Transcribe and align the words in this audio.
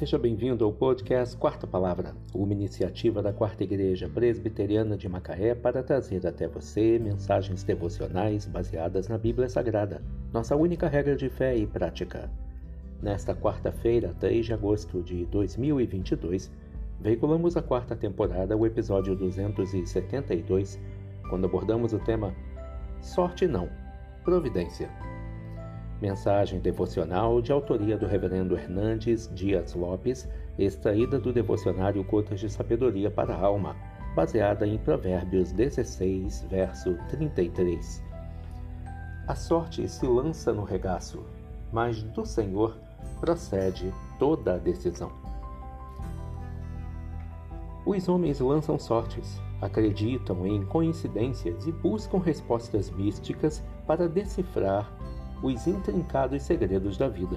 Seja 0.00 0.18
bem-vindo 0.18 0.64
ao 0.64 0.72
podcast 0.72 1.36
Quarta 1.36 1.66
Palavra, 1.66 2.14
uma 2.32 2.54
iniciativa 2.54 3.20
da 3.20 3.34
Quarta 3.34 3.64
Igreja 3.64 4.08
Presbiteriana 4.08 4.96
de 4.96 5.06
Macaé 5.06 5.54
para 5.54 5.82
trazer 5.82 6.26
até 6.26 6.48
você 6.48 6.98
mensagens 6.98 7.62
devocionais 7.62 8.46
baseadas 8.46 9.08
na 9.08 9.18
Bíblia 9.18 9.46
Sagrada, 9.46 10.02
nossa 10.32 10.56
única 10.56 10.88
regra 10.88 11.14
de 11.14 11.28
fé 11.28 11.54
e 11.54 11.66
prática. 11.66 12.30
Nesta 13.02 13.34
quarta-feira, 13.34 14.14
3 14.18 14.46
de 14.46 14.54
agosto 14.54 15.02
de 15.02 15.26
2022, 15.26 16.50
veiculamos 16.98 17.54
a 17.58 17.62
quarta 17.62 17.94
temporada, 17.94 18.56
o 18.56 18.64
episódio 18.64 19.14
272, 19.14 20.80
quando 21.28 21.44
abordamos 21.44 21.92
o 21.92 21.98
tema 21.98 22.34
Sorte 23.02 23.46
não, 23.46 23.68
Providência. 24.24 24.88
Mensagem 26.00 26.60
devocional 26.60 27.42
de 27.42 27.52
autoria 27.52 27.94
do 27.94 28.06
Reverendo 28.06 28.56
Hernandes 28.56 29.30
Dias 29.34 29.74
Lopes, 29.74 30.26
extraída 30.58 31.18
do 31.18 31.30
devocionário 31.30 32.02
Gotas 32.04 32.40
de 32.40 32.48
Sabedoria 32.48 33.10
para 33.10 33.34
a 33.34 33.44
Alma, 33.44 33.76
baseada 34.16 34.66
em 34.66 34.78
Provérbios 34.78 35.52
16, 35.52 36.46
verso 36.48 36.96
33. 37.10 38.02
A 39.28 39.34
sorte 39.34 39.86
se 39.86 40.06
lança 40.06 40.54
no 40.54 40.64
regaço, 40.64 41.22
mas 41.70 42.02
do 42.02 42.24
Senhor 42.24 42.78
procede 43.20 43.92
toda 44.18 44.54
a 44.54 44.58
decisão. 44.58 45.12
Os 47.84 48.08
homens 48.08 48.40
lançam 48.40 48.78
sortes, 48.78 49.38
acreditam 49.60 50.46
em 50.46 50.64
coincidências 50.64 51.66
e 51.66 51.72
buscam 51.72 52.18
respostas 52.18 52.90
místicas 52.90 53.62
para 53.86 54.08
decifrar 54.08 54.90
os 55.42 55.66
intrincados 55.66 56.42
segredos 56.42 56.96
da 56.96 57.08
vida. 57.08 57.36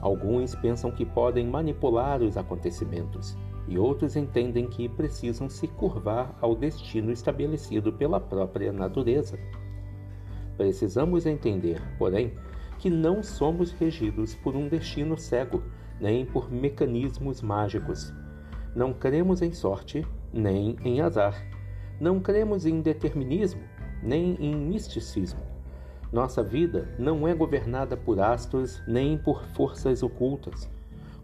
Alguns 0.00 0.54
pensam 0.54 0.90
que 0.90 1.04
podem 1.04 1.46
manipular 1.46 2.22
os 2.22 2.36
acontecimentos, 2.36 3.36
e 3.66 3.78
outros 3.78 4.16
entendem 4.16 4.66
que 4.66 4.88
precisam 4.88 5.48
se 5.48 5.68
curvar 5.68 6.36
ao 6.40 6.54
destino 6.54 7.12
estabelecido 7.12 7.92
pela 7.92 8.18
própria 8.18 8.72
natureza. 8.72 9.38
Precisamos 10.56 11.26
entender, 11.26 11.80
porém, 11.98 12.32
que 12.78 12.88
não 12.88 13.22
somos 13.22 13.72
regidos 13.72 14.34
por 14.34 14.56
um 14.56 14.68
destino 14.68 15.18
cego, 15.18 15.62
nem 16.00 16.24
por 16.24 16.50
mecanismos 16.50 17.42
mágicos. 17.42 18.12
Não 18.74 18.94
cremos 18.94 19.42
em 19.42 19.52
sorte, 19.52 20.06
nem 20.32 20.76
em 20.84 21.00
azar. 21.00 21.34
Não 22.00 22.20
cremos 22.20 22.64
em 22.64 22.80
determinismo, 22.80 23.60
nem 24.02 24.34
em 24.36 24.54
misticismo. 24.54 25.40
Nossa 26.12 26.42
vida 26.42 26.88
não 26.98 27.28
é 27.28 27.34
governada 27.34 27.96
por 27.96 28.18
astros 28.18 28.82
nem 28.86 29.18
por 29.18 29.44
forças 29.44 30.02
ocultas. 30.02 30.70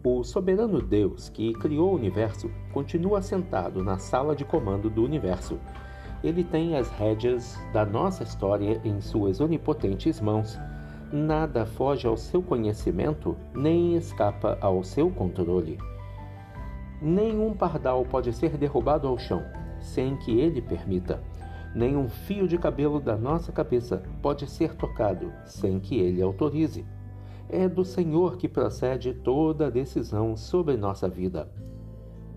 O 0.03 0.23
soberano 0.23 0.79
Deus 0.79 1.29
que 1.29 1.53
criou 1.53 1.91
o 1.91 1.95
universo 1.95 2.51
continua 2.71 3.21
sentado 3.21 3.83
na 3.83 3.97
sala 3.97 4.35
de 4.35 4.45
comando 4.45 4.87
do 4.87 5.03
universo. 5.03 5.57
Ele 6.23 6.43
tem 6.43 6.77
as 6.77 6.89
rédeas 6.91 7.59
da 7.73 7.83
nossa 7.83 8.23
história 8.23 8.79
em 8.83 9.01
suas 9.01 9.41
onipotentes 9.41 10.21
mãos. 10.21 10.59
Nada 11.11 11.65
foge 11.65 12.05
ao 12.05 12.15
seu 12.15 12.41
conhecimento, 12.43 13.35
nem 13.53 13.95
escapa 13.95 14.57
ao 14.61 14.83
seu 14.83 15.09
controle. 15.09 15.79
Nenhum 17.01 17.53
pardal 17.53 18.05
pode 18.05 18.31
ser 18.33 18.57
derrubado 18.57 19.07
ao 19.07 19.17
chão 19.17 19.43
sem 19.79 20.15
que 20.17 20.39
ele 20.39 20.61
permita. 20.61 21.21
Nem 21.75 21.97
um 21.97 22.07
fio 22.07 22.47
de 22.47 22.57
cabelo 22.57 23.01
da 23.01 23.17
nossa 23.17 23.51
cabeça 23.51 24.01
pode 24.21 24.49
ser 24.49 24.73
tocado 24.75 25.33
sem 25.43 25.77
que 25.77 25.99
ele 25.99 26.21
autorize. 26.21 26.85
É 27.49 27.67
do 27.67 27.83
Senhor 27.83 28.37
que 28.37 28.47
procede 28.47 29.13
toda 29.13 29.69
decisão 29.69 30.37
sobre 30.37 30.77
nossa 30.77 31.09
vida. 31.09 31.51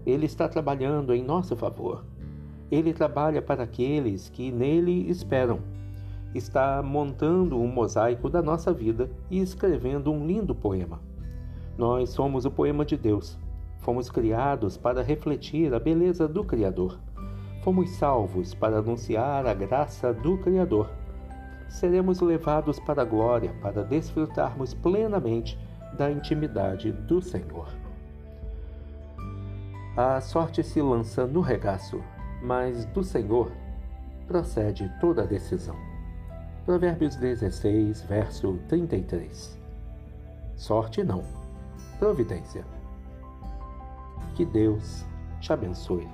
Ele 0.04 0.26
está 0.26 0.48
trabalhando 0.48 1.14
em 1.14 1.22
nosso 1.22 1.54
favor. 1.54 2.04
Ele 2.68 2.92
trabalha 2.92 3.40
para 3.40 3.62
aqueles 3.62 4.28
que 4.28 4.50
nele 4.50 5.08
esperam. 5.08 5.60
Está 6.34 6.82
montando 6.82 7.60
um 7.60 7.68
mosaico 7.68 8.28
da 8.28 8.42
nossa 8.42 8.72
vida 8.72 9.08
e 9.30 9.38
escrevendo 9.38 10.10
um 10.10 10.26
lindo 10.26 10.52
poema. 10.52 11.00
Nós 11.78 12.10
somos 12.10 12.44
o 12.44 12.50
poema 12.50 12.84
de 12.84 12.96
Deus. 12.96 13.38
Fomos 13.78 14.10
criados 14.10 14.76
para 14.76 15.00
refletir 15.00 15.72
a 15.72 15.78
beleza 15.78 16.26
do 16.26 16.42
Criador 16.42 16.98
fomos 17.62 17.90
salvos 17.90 18.54
para 18.54 18.78
anunciar 18.78 19.46
a 19.46 19.54
graça 19.54 20.12
do 20.12 20.38
Criador. 20.38 20.90
Seremos 21.68 22.20
levados 22.20 22.78
para 22.80 23.02
a 23.02 23.04
glória 23.04 23.52
para 23.60 23.84
desfrutarmos 23.84 24.72
plenamente 24.74 25.58
da 25.96 26.10
intimidade 26.10 26.92
do 26.92 27.20
Senhor. 27.20 27.68
A 29.96 30.20
sorte 30.20 30.62
se 30.62 30.80
lança 30.80 31.26
no 31.26 31.40
regaço, 31.40 32.00
mas 32.42 32.84
do 32.86 33.02
Senhor 33.02 33.50
procede 34.26 34.90
toda 35.00 35.22
a 35.22 35.26
decisão. 35.26 35.74
Provérbios 36.64 37.16
16, 37.16 38.02
verso 38.02 38.58
33. 38.68 39.58
Sorte 40.54 41.02
não, 41.02 41.24
providência. 41.98 42.64
Que 44.36 44.44
Deus 44.44 45.04
te 45.40 45.52
abençoe. 45.52 46.06